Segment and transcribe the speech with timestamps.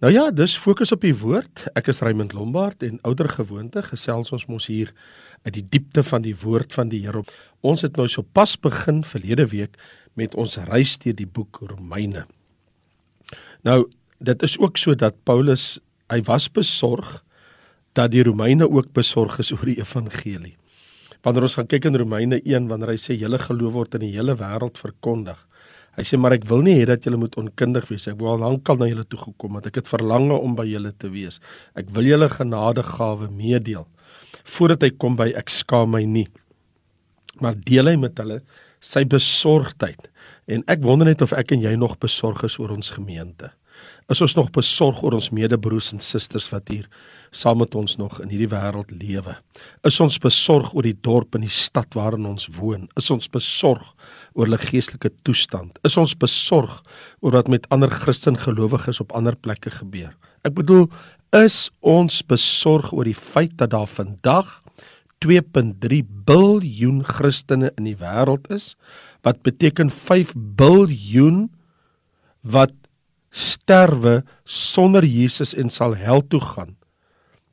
[0.00, 1.66] Nou ja, dis fokus op die woord.
[1.76, 4.94] Ek is Raymond Lombard en ouer gewoonte gesels ons mos hier
[5.44, 7.20] uit die diepte van die woord van die Here.
[7.60, 9.76] Ons het nou so pas begin verlede week
[10.16, 12.24] met ons reis deur die boek Romeine.
[13.60, 13.90] Nou,
[14.24, 15.76] dit is ook so dat Paulus,
[16.08, 17.18] hy was besorg
[17.92, 20.56] dat die Romeine ook besorg is oor die evangelie.
[21.20, 24.14] Wanneer ons gaan kyk in Romeine 1 wanneer hy sê hele geloof word in die
[24.16, 25.36] hele wêreld verkondig,
[25.98, 28.06] Hy sê maar ek wil nie hê dat julle moet onkundig wees.
[28.10, 29.70] Ek wou al lankal na julle toe gekom het.
[29.70, 31.40] Ek het verlange om by julle te wees.
[31.78, 33.88] Ek wil julle genadegawe meedeel.
[34.54, 36.28] Voordat hy kom by ek skaam my nie.
[37.38, 38.40] Maar deel hy met hulle
[38.80, 40.08] sy besorgdheid.
[40.50, 43.52] En ek wonder net of ek en jy nog besorg is oor ons gemeente.
[44.10, 46.88] Is ons nog besorg oor ons medebroers en susters wat hier
[47.30, 49.36] saam met ons nog in hierdie wêreld lewe?
[49.86, 52.88] Is ons besorg oor die dorp en die stad waarin ons woon?
[52.98, 53.92] Is ons besorg
[54.34, 55.78] oor hulle geestelike toestand?
[55.86, 56.80] Is ons besorg
[57.22, 60.10] oor wat met ander Christen gelowiges op ander plekke gebeur?
[60.42, 60.88] Ek bedoel,
[61.36, 64.56] is ons besorg oor die feit dat daar vandag
[65.20, 68.74] 2.3 biljoen Christene in die wêreld is,
[69.24, 71.50] wat beteken 5 biljoen
[72.40, 72.72] wat
[73.30, 76.76] sterwe sonder Jesus en sal hel toe gaan.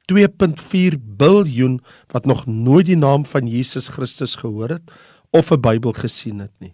[0.07, 1.81] 2.4 biljoen
[2.15, 4.91] wat nog nooit die naam van Jesus Christus gehoor het
[5.35, 6.73] of 'n Bybel gesien het nie.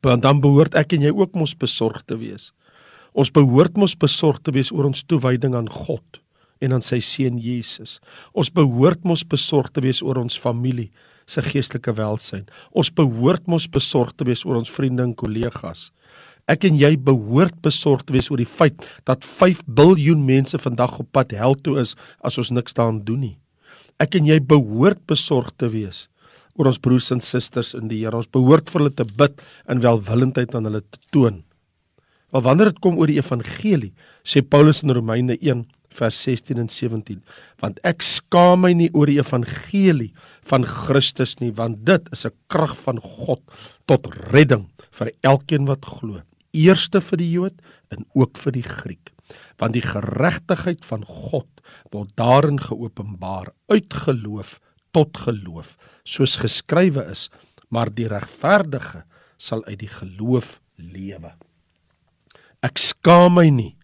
[0.00, 2.52] Want dan behoort ek en jy ook mos besorg te wees.
[3.12, 6.20] Ons behoort mos besorg te wees oor ons toewyding aan God
[6.60, 7.98] en aan sy seun Jesus.
[8.32, 10.90] Ons behoort mos besorg te wees oor ons familie
[11.26, 12.46] se geestelike welsyn.
[12.70, 15.90] Ons behoort mos besorg te wees oor ons vriende en kollegas.
[16.46, 21.00] Ek en jy behoort besorg te wees oor die feit dat 5 biljoen mense vandag
[21.02, 23.34] op pad hel toe is as ons niks daaraan doen nie.
[23.98, 26.06] Ek en jy behoort besorg te wees
[26.56, 28.16] oor ons broers en susters in die Here.
[28.16, 31.42] Ons behoort vir hulle te bid en welwillendheid aan hulle te toon.
[32.32, 33.92] Maar wanneer dit kom oor die evangelie,
[34.26, 35.64] sê Paulus in Romeine 1
[35.96, 37.22] vers 16 en 17,
[37.60, 40.12] want ek skaam my nie oor die evangelie
[40.46, 43.42] van Christus nie, want dit is 'n krag van God
[43.86, 46.22] tot redding vir elkeen wat glo
[46.56, 47.60] eerste vir die Jood
[47.92, 49.12] en ook vir die Griek.
[49.60, 51.48] Want die geregtigheid van God
[51.92, 54.58] word daarin geopenbaar uit geloof
[54.96, 55.74] tot geloof,
[56.08, 57.28] soos geskrywe is,
[57.68, 59.02] maar die regverdige
[59.36, 61.34] sal uit die geloof lewe.
[62.64, 63.74] Ek skaam my nie.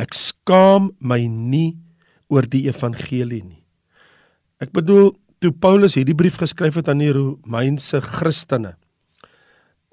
[0.00, 1.76] Ek skaam my nie
[2.32, 3.62] oor die evangelie nie.
[4.62, 8.76] Ek bedoel toe Paulus hierdie brief geskryf het aan die Romeinse Christene,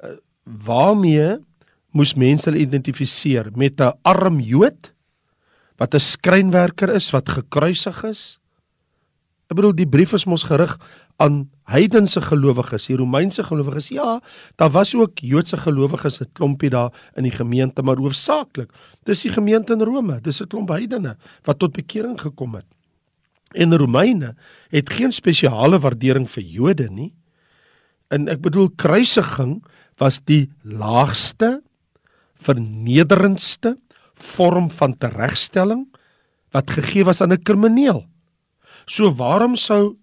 [0.04, 1.38] eh, waarmee
[1.96, 4.94] moes mense hulle identifiseer met 'n arm Jood
[5.78, 8.40] wat 'n skrynwerker is wat gekruisig is.
[9.50, 10.78] Ek bedoel die brief is mos gerig
[11.18, 13.90] aan heidense gelowiges, die Romeinse gelowiges.
[13.92, 14.20] Ja,
[14.56, 18.70] daar was ook Joodse gelowiges 'n klompie daar in die gemeente, maar hoofsaaklik,
[19.04, 22.66] dis die gemeente in Rome, dis 'n klomp heidene wat tot bekering gekom het.
[23.54, 24.36] En die Romeine
[24.70, 27.14] het geen spesiale waardering vir Jode nie.
[28.10, 29.64] En ek bedoel kruisiging
[29.98, 31.62] was die laagste
[32.36, 33.78] vernederendste
[34.14, 35.88] vorm van teregstelling
[36.56, 38.06] wat gegee was aan 'n krimineel.
[38.86, 39.98] So waarom sou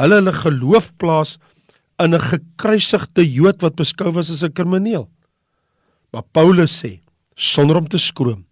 [0.00, 1.38] hulle hulle geloof plaas
[1.98, 5.08] in 'n gekruisigde Jood wat beskou was as 'n krimineel?
[6.12, 7.00] Maar Paulus sê
[7.36, 8.44] sonder om te skroom,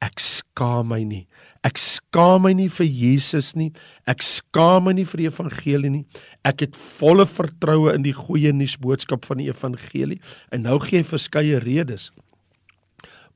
[0.00, 1.26] ek skaam my nie.
[1.64, 3.72] Ek skaam my nie vir Jesus nie.
[4.06, 6.04] Ek skaam my nie vir die evangelie nie.
[6.44, 10.20] Ek het volle vertroue in die goeie nuus boodskap van die evangelie.
[10.52, 12.12] En nou gee hy verskeie redes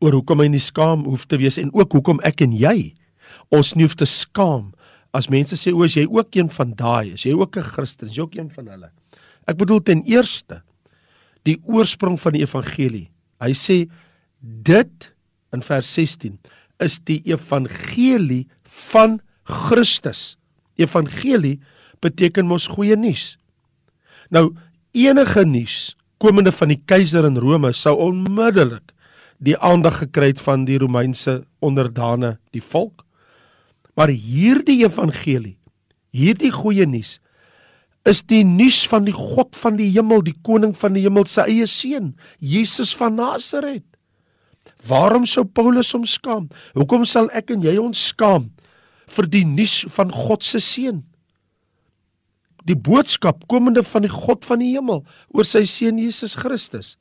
[0.00, 2.94] oor hoekom hy nie skaam hoef te wees en ook hoekom ek en jy
[3.52, 4.70] ons nie hoef te skaam
[5.12, 8.08] as mense sê o, as jy ook een van daai is, jy ook 'n Christen,
[8.08, 8.90] jy ook een van hulle.
[9.46, 10.62] Ek bedoel ten eerste
[11.42, 13.10] die oorsprong van die evangelie.
[13.40, 13.90] Hy sê
[14.40, 15.14] dit
[15.52, 16.38] in vers 16
[16.78, 20.36] is die evangelie van Christus.
[20.76, 21.60] Evangelie
[22.00, 23.36] beteken mos goeie nuus.
[24.30, 24.54] Nou
[24.92, 28.92] enige nuus komende van die keiser in Rome sou onmiddellik
[29.40, 33.06] die aandag gekry het van die Romeinse onderdane, die volk.
[34.00, 35.58] Maar hierdie evangelie,
[36.16, 37.18] hierdie goeie nuus
[38.08, 41.42] is die nuus van die God van die hemel, die koning van die hemel se
[41.44, 43.84] eie seun, Jesus van Nasaret.
[44.88, 46.46] Waarom sou Paulus hom skaam?
[46.72, 48.48] Hoekom sal ek en jy ons skaam
[49.12, 51.02] vir die nuus van God se seun?
[52.64, 55.04] Die boodskap komende van die God van die hemel
[55.36, 56.94] oor sy seun Jesus Christus.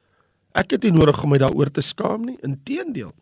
[0.51, 3.15] Ek het nie nodig om my daaroor te skaam nie, inteendeel.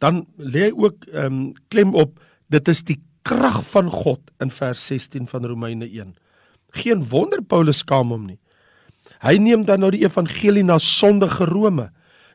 [0.00, 2.16] Dan lê hy ook ehm um, klem op
[2.50, 6.14] dit is die krag van God in vers 16 van Romeine 1.
[6.82, 8.38] Geen wonder Paulus skaam hom nie.
[9.20, 11.90] Hy neem dan nou die evangelie na sondige Rome,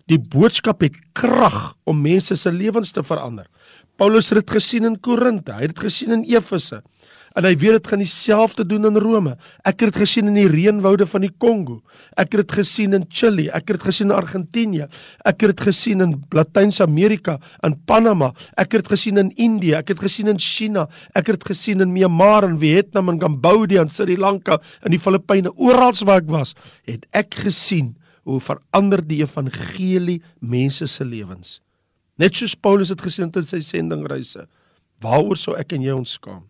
[0.06, 3.48] Die boodskap het krag om mense se lewens te verander.
[3.96, 6.82] Paulus het dit gesien in Korinte, hy het dit gesien in Efese.
[7.36, 9.34] En hy weet dit gaan dieselfde doen in Rome.
[9.68, 11.82] Ek het dit gesien in die reënwoude van die Kongo.
[12.16, 14.88] Ek het dit gesien in Chili, ek het dit gesien in Argentinië.
[15.28, 17.36] Ek het dit gesien in Latyns-Amerika,
[17.68, 18.32] in Panama.
[18.56, 20.88] Ek het dit gesien in Indië, ek het gesien in China.
[21.12, 25.02] Ek het dit gesien in Myanmar en Vietnam en Kambodja en Sri Lanka en die
[25.02, 25.52] Filippyne.
[25.60, 26.56] Oral waar ek was,
[26.88, 31.60] het ek gesien hoe verander die evangelie mense se lewens.
[32.18, 34.46] Net soos Paulus het gesê in sy sendingreise.
[35.04, 36.46] Waaroor sou ek en jy ons skaam?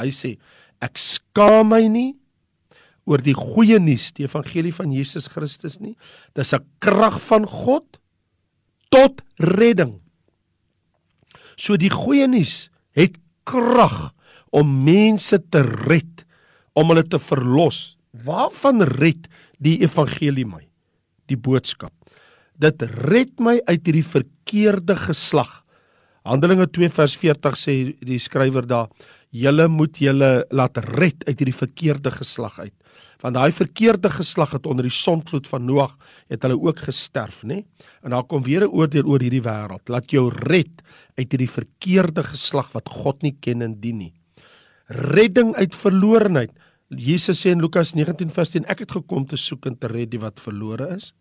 [0.00, 0.36] Hy sê
[0.80, 2.14] ek skaam my nie
[3.04, 5.96] oor die goeie nuus, die evangelie van Jesus Christus nie.
[6.34, 7.98] Dis 'n krag van God
[8.90, 10.00] tot redding.
[11.56, 14.12] So die goeie nuus het krag
[14.52, 16.24] om mense te red,
[16.74, 17.96] om hulle te verlos.
[18.12, 19.28] Waarvan red
[19.58, 20.66] die evangelie my?
[21.26, 21.92] Die boodskap.
[22.60, 25.62] Dit red my uit hierdie verkeerde geslag.
[26.28, 28.90] Handelinge 2 vers 40 sê die skrywer daar
[29.32, 32.74] julle moet julle laat red uit hierdie verkeerde geslag uit.
[33.22, 35.94] Want daai verkeerde geslag het onder die sondvloed van Noag
[36.28, 37.62] het hulle ook gesterf, nê?
[38.04, 39.88] En daar kom weer 'n oordeel oor hierdie wêreld.
[39.88, 40.82] Laat jou red
[41.16, 44.12] uit hierdie verkeerde geslag wat God nie ken en dien nie.
[44.88, 46.50] Redding uit verlorenheid.
[46.88, 50.40] Jesus sê in Lukas 19:10 ek het gekom te soek en te red die wat
[50.40, 51.14] verlore is.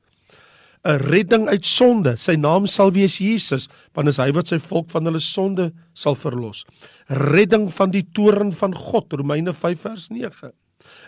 [0.84, 2.16] 'n redding uit sonde.
[2.18, 6.16] Sy naam sal wees Jesus, want is hy wat sy volk van hulle sonde sal
[6.16, 6.64] verlos.
[7.08, 10.52] Redding van die toorn van God, Romeine 5 vers 9.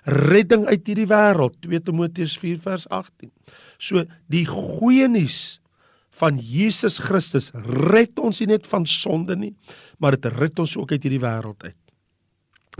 [0.04, 3.32] Redding uit hierdie wêreld, 2 Timoteus 4 vers 18.
[3.80, 5.62] So die goeie nuus
[6.12, 9.54] van Jesus Christus red ons nie net van sonde nie,
[9.98, 11.78] maar dit red ons ook uit hierdie wêreld uit.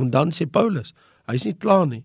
[0.02, 0.92] En dan sê Paulus,
[1.30, 2.04] hy's nie klaar nie.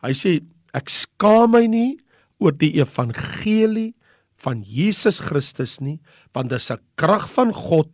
[0.00, 0.38] Hy sê
[0.72, 1.98] ek skaam my nie
[2.40, 3.92] oor die evangelie
[4.42, 6.00] van Jesus Christus nie,
[6.34, 7.88] want dit is 'n krag van God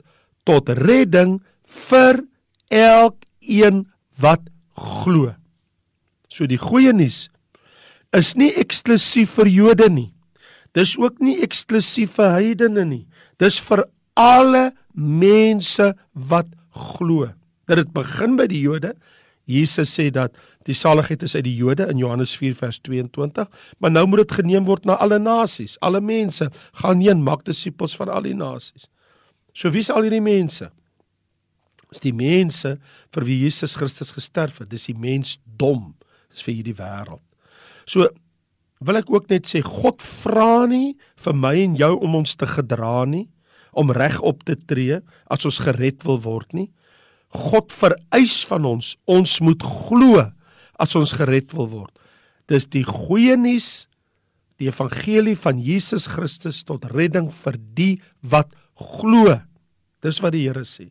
[0.44, 2.24] tot redding vir
[2.70, 3.86] elkeen
[4.20, 4.40] wat
[4.76, 5.34] glo.
[6.28, 7.28] So die goeie nuus
[8.12, 10.14] is nie eksklusief vir Jode nie.
[10.72, 13.06] Dis ook nie eksklusief vir heidene nie.
[13.38, 13.84] Dis vir
[14.16, 17.28] alle mense wat glo.
[17.68, 18.94] Dit begin by die Jode.
[19.48, 20.36] Jesus sê dat
[20.68, 23.48] Die saligheid is uit die Jode in Johannes 4 vers 22,
[23.80, 25.78] maar nou moet dit geneem word na alle nasies.
[25.80, 26.50] Alle mense
[26.82, 28.90] gaan heen maak disippels van al die nasies.
[29.56, 30.68] So wie is al hierdie mense?
[31.88, 32.74] Dis die mense
[33.16, 34.68] vir wie Jesus Christus gesterf het.
[34.68, 35.94] Dis die mensdom.
[36.28, 37.24] Dis vir hierdie wêreld.
[37.88, 38.10] So
[38.84, 42.46] wil ek ook net sê God vra nie vir my en jou om ons te
[42.46, 43.24] gedra nie,
[43.72, 45.00] om reg op te tree
[45.32, 46.68] as ons gered wil word nie.
[47.34, 50.24] God vereis van ons ons moet glo
[50.78, 51.94] as ons gered wil word.
[52.48, 53.88] Dis die goeie nuus,
[54.58, 57.92] die evangelie van Jesus Christus tot redding vir die
[58.22, 59.36] wat glo.
[60.02, 60.88] Dis wat die Here sê.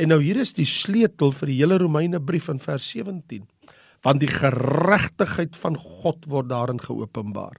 [0.00, 3.44] En nou hier is die sleutel vir die hele Romeine brief in vers 17.
[4.02, 7.54] Want die geregtigheid van God word daarin geopenbaar.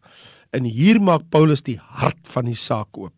[0.52, 3.16] En hier maak Paulus die hart van die saak oop.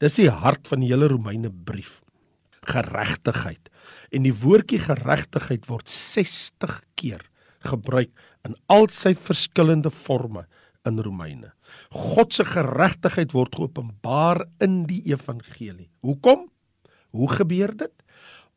[0.00, 1.98] Dis die hart van die hele Romeine brief.
[2.70, 3.70] Geregtigheid.
[4.14, 7.22] En die woordjie geregtigheid word 60 keer
[7.66, 8.12] gebruik
[8.46, 10.46] in al sy verskillende forme
[10.88, 11.52] in Romeine.
[11.92, 15.90] God se geregtigheid word geopenbaar in die evangelie.
[16.06, 16.48] Hoekom?
[17.14, 17.94] Hoe gebeur dit?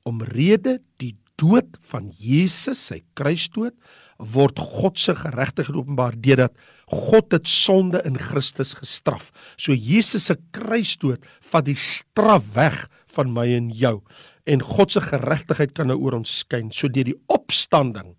[0.08, 3.76] Omrede die dood van Jesus, sy kruisdood,
[4.18, 6.56] word God se geregtigheid openbaar deurdat
[6.94, 9.32] God het sonde in Christus gestraf.
[9.58, 14.02] So Jesus se kruisdood vat die straf weg van my en jou
[14.44, 16.72] en God se geregtigheid kan nou oor ons skyn.
[16.72, 18.16] So deur die opstanding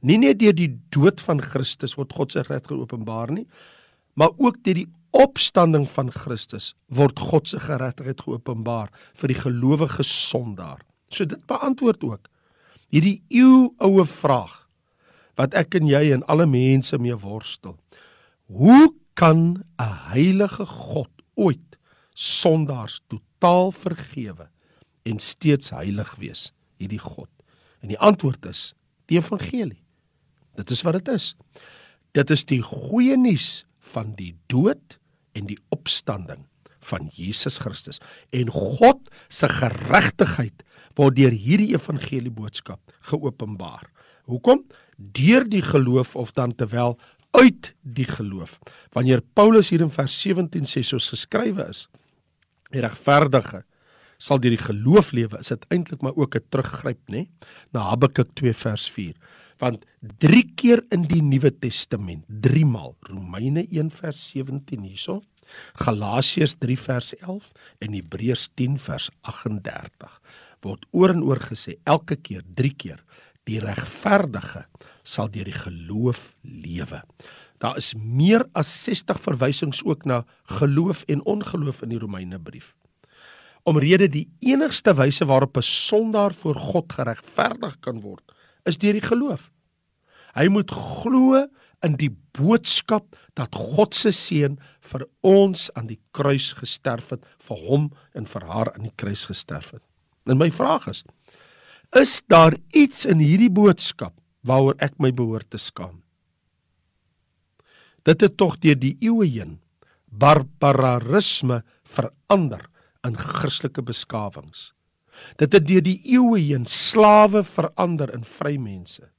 [0.00, 3.46] Nie net deur die dood van Christus word God se regte geopenbaar nie,
[4.18, 10.04] maar ook deur die opstanding van Christus word God se geregtigheid geopenbaar vir die gelowige
[10.06, 10.84] sondaar.
[11.10, 12.28] So dit beantwoord ook
[12.92, 14.64] hierdie eeuoue vraag
[15.38, 17.76] wat ek en jy en alle mense mee worstel.
[18.46, 21.78] Hoe kan 'n heilige God ooit
[22.14, 23.00] sondaars
[23.38, 24.48] totaal vergewe
[25.06, 26.52] en steeds heilig wees?
[26.78, 27.30] Hierdie God.
[27.80, 28.74] En die antwoord is
[29.06, 29.84] die evangelie.
[30.58, 31.36] Dit is wat dit is.
[32.12, 33.64] Dit is die goeie nuus
[33.94, 34.98] van die dood
[35.38, 36.46] en die opstanding
[36.82, 38.00] van Jesus Christus.
[38.34, 40.64] En God se geregtigheid
[40.98, 43.86] word deur hierdie evangelie boodskap geopenbaar.
[44.26, 44.64] Hoekom?
[44.96, 46.98] Deur die geloof of dan terwyl
[47.38, 48.58] uit die geloof.
[48.92, 51.86] Wanneer Paulus hier in vers 17 sê soos geskrywe is,
[52.74, 53.64] die regverdige
[54.18, 57.28] sal deur die geloof lewe, is dit eintlik maar ook 'n teruggryp, nê,
[57.72, 59.14] na Habakuk 2 vers 4
[59.58, 59.84] want
[60.22, 65.22] 3 keer in die Nuwe Testament, 3 maal, Romeine 1 vers 17 hierso,
[65.74, 67.52] Galasiërs 3 vers 11
[67.84, 70.20] en Hebreërs 10 vers 38
[70.64, 73.02] word oor en oor gesê elke keer 3 keer
[73.48, 74.66] die regverdige
[75.08, 77.02] sal deur die geloof lewe.
[77.62, 80.22] Daar is meer as 60 verwysings ook na
[80.60, 82.74] geloof en ongeloof in die Romeinebrief.
[83.68, 88.22] Omrede die enigste wyse waarop 'n sondaar voor God geregverdig kan word,
[88.64, 89.50] is deur die geloof.
[90.34, 91.46] Hy moet glo
[91.82, 97.56] in die boodskap dat God se seun vir ons aan die kruis gesterf het, vir
[97.56, 99.82] hom en vir haar aan die kruis gesterf het.
[100.26, 101.04] En my vraag is:
[101.96, 104.14] Is daar iets in hierdie boodskap
[104.48, 106.00] waaroor ek my behoort te skaam?
[108.08, 109.58] Dit het tog deur die eeue heen
[110.08, 112.64] barbarisme verander
[113.04, 114.72] in Christelike beskawings.
[115.36, 119.10] Dit het deur die eeue heen slawe verander in vrymense.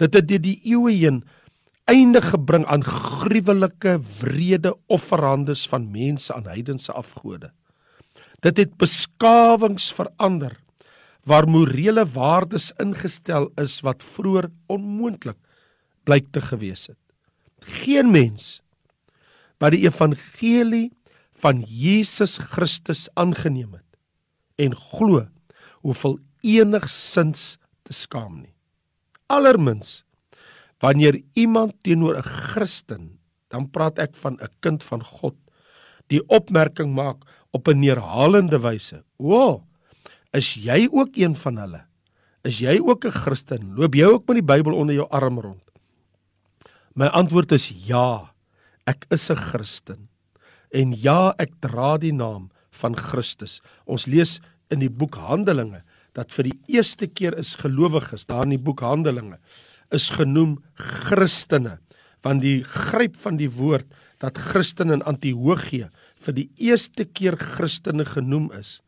[0.00, 1.22] Dit het deur die eeue heen
[1.90, 7.50] einde gebring aan gruwelike wrede offerhandes van mense aan heidense afgode.
[8.42, 10.56] Dit het beskawings verander
[11.26, 15.38] waar morele waardes ingestel is wat vroeër onmoontlik
[16.04, 16.98] blyk te gewees het.
[17.82, 18.60] Geen mens
[19.62, 20.90] wat die evangelie
[21.42, 23.86] van Jesus Christus aangeneem het
[24.58, 25.28] en glo
[25.82, 28.54] hoeveel enigsins te skaam nie.
[29.30, 30.02] Allermins
[30.82, 35.36] wanneer iemand teenoor 'n Christen, dan praat ek van 'n kind van God,
[36.06, 39.04] die opmerking maak op 'n neerhalende wyse.
[39.18, 39.62] O,
[40.32, 41.82] is jy ook een van hulle?
[42.44, 43.74] Is jy ook 'n Christen?
[43.76, 45.62] Loop jy ook met die Bybel onder jou arm rond?
[46.94, 48.32] My antwoord is ja.
[48.86, 50.08] Ek is 'n Christen.
[50.72, 53.60] En ja, ek dra die naam van Christus.
[53.84, 58.56] Ons lees in die boek Handelinge dat vir die eerste keer is gelowiges daar in
[58.56, 59.38] die boek Handelinge
[59.90, 61.78] is genoem Christene
[62.22, 63.88] want die gryp van die woord
[64.22, 65.88] dat Christen in Antiochië
[66.22, 68.80] vir die eerste keer Christene genoem is,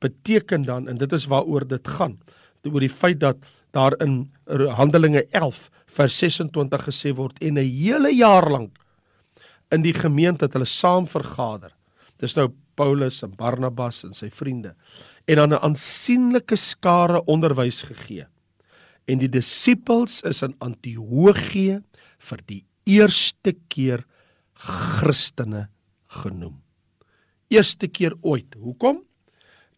[0.00, 2.18] beteken dan en dit is waaroor dit gaan,
[2.64, 3.40] oor die feit dat
[3.74, 8.78] daar in Handelinge 11 vers 26 gesê word en 'n hele jaar lank
[9.70, 11.70] in die gemeente het hulle saam vergader.
[12.18, 14.74] Dis nou Paulus en Barnabas en sy vriende
[15.26, 18.26] en dan 'n aansienlike skare onderwys gegee.
[19.06, 21.82] En die disippels is in Antiochië
[22.18, 24.04] vir die eerste keer
[24.54, 25.68] Christene
[26.08, 26.60] genoem
[27.50, 28.54] eerste keer ooit.
[28.58, 29.02] Hoekom?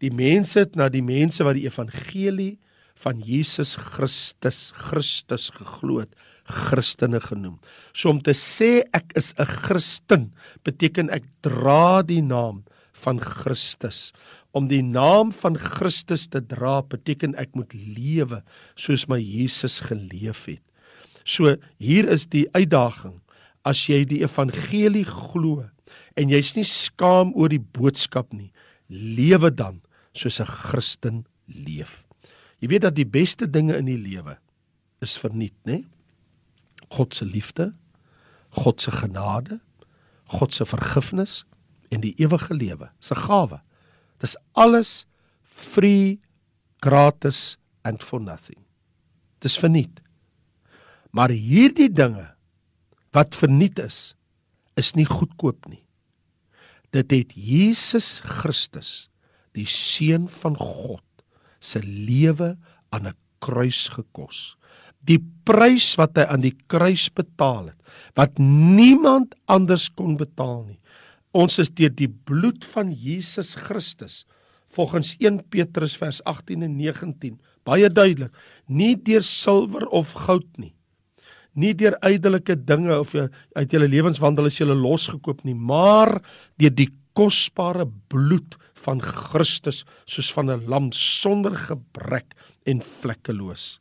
[0.03, 2.57] Die mense na die mense wat die evangelie
[3.03, 7.59] van Jesus Christus Christus geglo het, Christene genoem.
[7.95, 10.33] So om te sê ek is 'n Christen
[10.65, 14.13] beteken ek dra die naam van Christus.
[14.53, 18.43] Om die naam van Christus te dra beteken ek moet lewe
[18.77, 20.63] soos my Jesus geleef het.
[21.25, 23.21] So hier is die uitdaging.
[23.65, 25.65] As jy die evangelie glo,
[26.17, 28.51] en jy's nie skaam oor die boodskap nie.
[28.89, 29.81] Lewe dan
[30.13, 32.05] soos 'n Christen leef.
[32.59, 34.39] Jy weet dat die beste dinge in die lewe
[35.01, 35.85] is verniet, né?
[36.89, 37.75] God se liefde,
[38.51, 39.61] God se genade,
[40.25, 41.45] God se vergifnis
[41.91, 43.61] en die ewige lewe, se gawe.
[44.19, 45.07] Dis alles
[45.43, 46.21] free,
[46.81, 48.65] gratis and for nothing.
[49.39, 50.01] Dis verniet.
[51.11, 52.35] Maar hierdie dinge
[53.11, 54.15] wat verniet is,
[54.77, 55.83] is nie goedkoop nie
[56.93, 59.09] dit het Jesus Christus,
[59.57, 61.05] die seun van God,
[61.61, 62.57] se lewe
[62.91, 64.57] aan 'n kruis gekos.
[65.05, 67.81] Die prys wat hy aan die kruis betaal het,
[68.15, 70.81] wat niemand anders kon betaal nie.
[71.33, 74.25] Ons is deur die bloed van Jesus Christus
[74.69, 78.33] volgens 1 Petrus vers 18 en 19 baie duidelik,
[78.67, 80.75] nie deur silwer of goud nie
[81.59, 86.19] nie deur ydelike dinge of uit julle lewenswandel as julle losgekoop nie, maar
[86.61, 92.35] deur die kosbare bloed van Christus soos van 'n lam sonder gebrek
[92.67, 93.81] en vlekkeloos.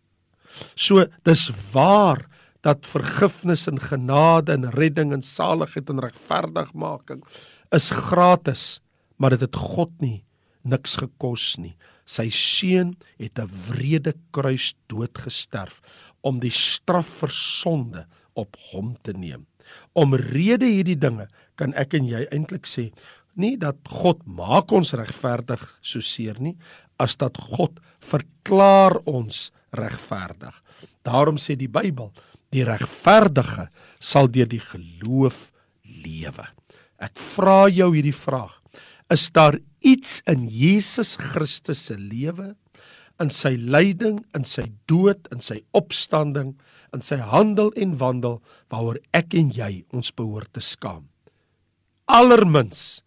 [0.76, 2.28] So dis waar
[2.62, 7.24] dat vergifnis en genade en redding en saligheid en regverdigmaking
[7.72, 8.82] is gratis,
[9.18, 10.24] maar dit het God nie
[10.62, 11.76] niks gekos nie.
[12.06, 15.82] Sy seun het 'n wrede kruis doodgesterf
[16.22, 19.48] om die straf vir sonde op hom te neem.
[19.94, 22.92] Omrede hierdie dinge kan ek en jy eintlik sê
[23.40, 26.58] nie dat God maak ons regverdig so seer nie
[27.02, 30.54] as dat God verklaar ons regverdig.
[31.08, 32.12] Daarom sê die Bybel,
[32.52, 33.70] die regverdige
[34.00, 35.50] sal deur die geloof
[35.84, 36.46] lewe.
[37.02, 38.54] Ek vra jou hierdie vraag:
[39.10, 42.54] Is daar iets in Jesus Christus se lewe
[43.22, 46.56] in sy lyding, in sy dood, in sy opstanding,
[46.94, 48.40] in sy handel en wandel
[48.74, 51.08] waaroor ek en jy ons behoort te skaam.
[52.12, 53.02] allermins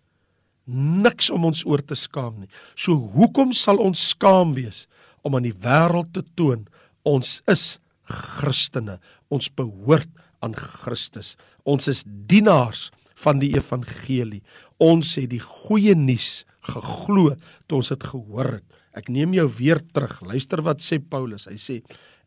[0.67, 2.51] niks om ons oor te skaam nie.
[2.77, 4.87] So hoekom sal ons skaam wees
[5.25, 6.67] om aan die wêreld te toon
[7.05, 7.79] ons is
[8.09, 8.99] Christene.
[9.33, 10.11] Ons behoort
[10.45, 11.35] aan Christus.
[11.65, 12.91] Ons is dienaars
[13.21, 14.43] van die evangelie.
[14.83, 17.35] Ons het die goeie nuus geglo
[17.69, 18.67] toe ons dit gehoor het.
[18.95, 20.21] Ek neem jou weer terug.
[20.25, 21.49] Luister wat sê Paulus.
[21.51, 21.81] Hy sê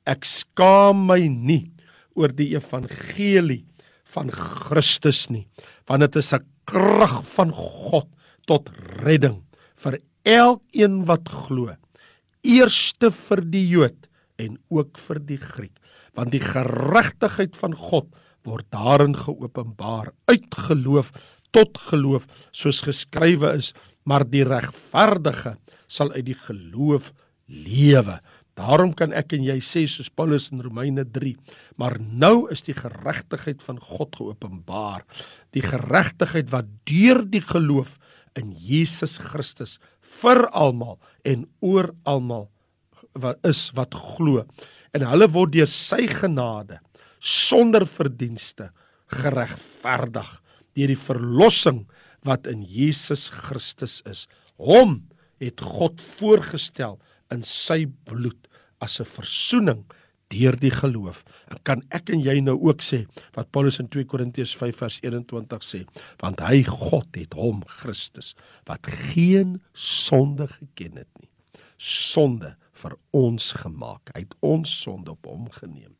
[0.07, 1.67] ek skaam my nie
[2.17, 3.63] oor die evangelie
[4.07, 5.45] van Christus nie,
[5.87, 8.07] want dit is 'n krag van God
[8.47, 8.71] tot
[9.03, 9.41] redding
[9.83, 11.75] vir elkeen wat glo.
[12.47, 14.07] Eerste vir die Jood
[14.41, 15.75] en ook vir die Griek,
[16.17, 18.09] want die geregtigheid van God
[18.47, 21.11] word daarin geopenbaar uit geloof
[21.55, 23.73] tot geloof soos geskrywe is
[24.07, 27.11] maar die regverdige sal uit die geloof
[27.47, 28.19] lewe.
[28.57, 31.35] Daarom kan ek en jy sê soos Paulus in Romeine 3
[31.79, 35.03] maar nou is die geregtigheid van God geopenbaar.
[35.55, 37.97] Die geregtigheid wat deur die geloof
[38.37, 39.77] in Jesus Christus
[40.21, 42.47] vir almal en oor almal
[43.17, 44.45] wat is wat glo
[44.93, 46.79] en hulle word deur sy genade
[47.19, 48.69] sonder verdienste
[49.11, 50.29] geregverdig
[50.77, 51.85] deur die verlossing
[52.27, 54.25] wat in Jesus Christus is.
[54.57, 54.99] Hom
[55.41, 56.97] het God voorgestel
[57.33, 58.47] in sy bloed
[58.81, 59.85] as 'n verzoening
[60.33, 61.23] deur die geloof.
[61.51, 63.03] En kan ek en jy nou ook sê
[63.37, 65.83] wat Paulus in 2 Korintiërs 5 vers 21 sê,
[66.21, 68.33] want hy God het hom Christus
[68.67, 71.31] wat geen sonde geken het nie.
[71.77, 74.11] Sonde vir ons gemaak.
[74.15, 75.93] Hy het ons sonde op hom geneem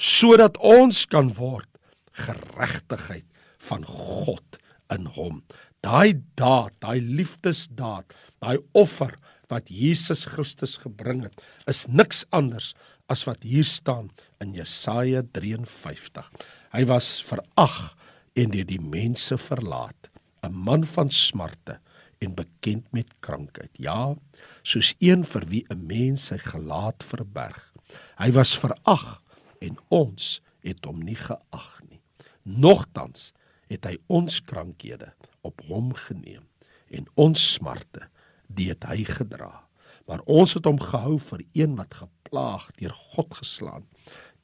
[0.00, 1.68] sodat ons kan word
[2.14, 3.26] geregtigheid
[3.62, 4.58] van God
[4.92, 5.42] in hom.
[5.84, 8.12] Daai daad, daai liefdesdaad,
[8.42, 9.14] daai offer
[9.52, 12.72] wat Jesus Christus gebring het, is niks anders
[13.06, 16.30] as wat hier staan in Jesaja 53.
[16.72, 17.94] Hy was verag
[18.34, 20.10] en deur die mense verlaat,
[20.42, 21.78] 'n man van smarte
[22.18, 23.70] en bekend met krankheid.
[23.78, 24.14] Ja,
[24.62, 27.72] soos een vir wie 'n mens sy gelaat verberg.
[28.18, 29.22] Hy was verag
[29.60, 32.00] en ons het hom nie geag nie.
[32.42, 33.32] Nogtans
[33.68, 36.44] het hy ons krankhede op hom geneem
[36.90, 38.08] en ons smarte
[38.48, 39.64] dit hy gedra.
[40.08, 43.86] Maar ons het hom gehou vir een wat geplaag deur God geslaan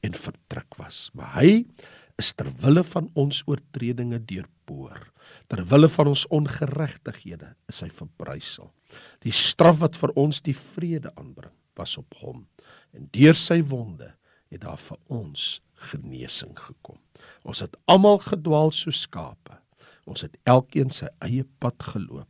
[0.01, 1.09] en verdruk was.
[1.13, 1.65] Maar hy
[2.21, 4.99] is ter wille van ons oortredinge deurboor.
[5.49, 8.71] Ter wille van ons ongeregtighede is hy verbrysel.
[9.25, 12.45] Die straf wat vir ons die vrede aanbring, was op hom
[12.91, 14.11] en deur sy wonde
[14.51, 16.99] het daar vir ons genesing gekom.
[17.47, 19.55] Ons het almal gedwaal so skape.
[20.09, 22.27] Ons het elkeen sy eie pad geloop.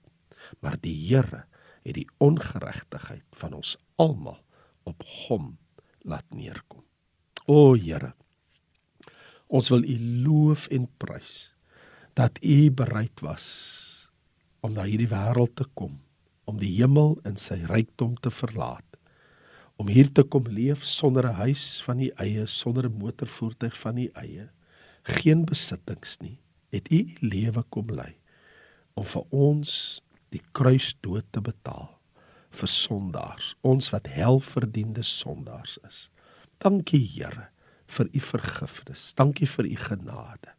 [0.61, 1.45] Maar die Here
[1.85, 4.39] het die ongeregtigheid van ons almal
[4.83, 5.57] op hom
[6.01, 6.83] laat neerkom.
[7.45, 8.13] O Here,
[9.47, 11.51] ons wil U loof en prys
[12.13, 13.47] dat U bereid was
[14.61, 15.97] om na hierdie wêreld te kom,
[16.45, 18.85] om die hemel en sy rykdom te verlaat
[19.81, 23.95] om hier te kom leef sonder 'n huis van die eie, sonder 'n motorvoertuig van
[23.95, 24.49] die eie,
[25.03, 26.37] geen besittings nie,
[26.69, 28.13] het u lewe kom lei
[28.93, 31.89] om vir ons die kruisdood te betaal
[32.51, 36.07] vir sondaars, ons wat hel verdiende sondaars is.
[36.61, 37.47] Dankie Here
[37.91, 39.11] vir u vergifnis.
[39.19, 40.55] Dankie vir u genade.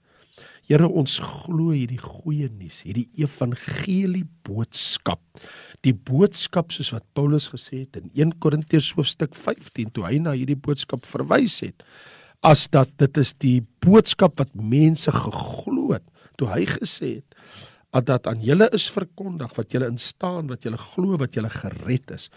[0.68, 5.20] Here ons glo hierdie goeie nuus, hierdie evangelie boodskap.
[5.84, 10.36] Die boodskap soos wat Paulus gesê het in 1 Korintiërs hoofstuk 15 toe hy na
[10.36, 11.84] hierdie boodskap verwys het,
[12.46, 16.06] as dat dit is die boodskap wat mense geglo het.
[16.40, 17.36] Toe hy gesê het
[18.00, 22.30] dat aan julle is verkondig wat julle instaan wat julle glo wat julle gered is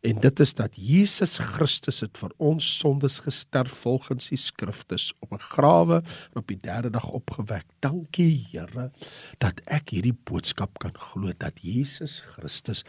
[0.00, 5.32] en dit is dat Jesus Christus het vir ons sondes gesterf volgens die skriftes op
[5.32, 8.90] 'n grawe en op die derde dag opgewek dankie Here
[9.38, 12.84] dat ek hierdie boodskap kan glo dat Jesus Christus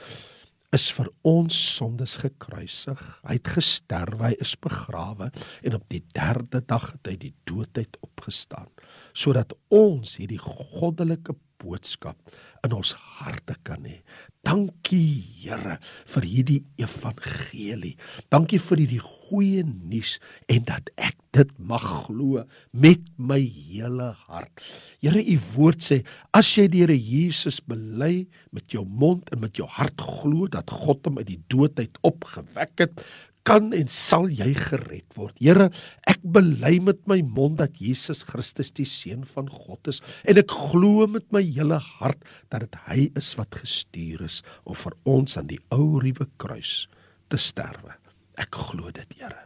[0.74, 3.02] is vir ons sondes gekruisig.
[3.28, 5.30] Hy het gesterf, hy is begrawe
[5.62, 8.70] en op die derde dag het hy die doodheid opgestaan
[9.14, 12.20] sodat ons hierdie goddelike boodskap
[12.64, 14.02] in ons harte kan hê.
[14.44, 15.78] Dankie Here
[16.12, 17.96] vir hierdie evangelie.
[18.32, 20.18] Dankie vir hierdie goeie nuus
[20.52, 24.64] en dat ek dit mag glo met my hele hart.
[25.04, 26.02] Here, u woord sê
[26.36, 30.72] as jy die Here Jesus bely met jou mond en met jou hart glo dat
[30.72, 33.06] God hom uit die dood uit opgewek het,
[33.48, 35.36] kan en sal jy gered word.
[35.42, 35.70] Here,
[36.08, 40.52] ek bely met my mond dat Jesus Christus die seun van God is en ek
[40.52, 45.38] glo met my hele hart dat dit hy is wat gestuur is om vir ons
[45.40, 46.88] aan die ou ruwe kruis
[47.32, 47.98] te sterwe.
[48.40, 49.46] Ek glo dit, Here.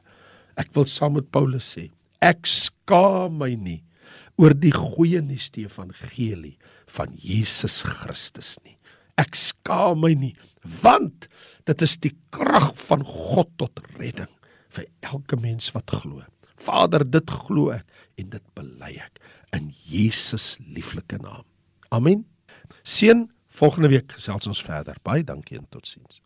[0.58, 1.90] Ek wil saam met Paulus sê,
[2.24, 3.82] ek skaam my nie
[4.38, 6.56] oor die goeie nuus die evangelie
[6.94, 8.77] van Jesus Christus nie.
[9.18, 10.36] Ek skaam my nie,
[10.84, 11.28] want
[11.68, 14.32] dit is die krag van God tot redding
[14.76, 16.22] vir elke mens wat glo.
[16.58, 17.86] Vader, dit glo ek
[18.22, 19.22] en dit bely ek
[19.56, 21.46] in Jesus lieflike naam.
[21.94, 22.26] Amen.
[22.84, 23.26] Seën
[23.58, 25.00] volgende week gesels ons verder.
[25.04, 26.22] Baie dankie en totsiens.